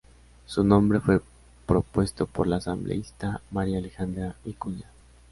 Su 0.47 0.63
nombre 0.63 0.99
fue 0.99 1.21
propuesto 1.67 2.25
por 2.25 2.47
la 2.47 2.55
asambleísta 2.55 3.39
María 3.51 3.77
Alejandra 3.77 4.33
Vicuña. 4.43 4.87